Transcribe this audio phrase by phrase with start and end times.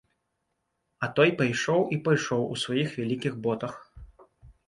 [1.07, 3.73] А той пайшоў і пайшоў у сваіх вялікіх ботах.